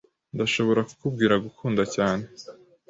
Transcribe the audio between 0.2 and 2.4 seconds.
Ndashobora kukubwira gukunda cyane.